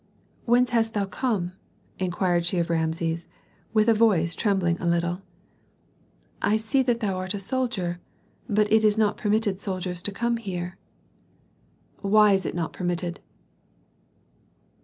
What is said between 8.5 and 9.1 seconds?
it is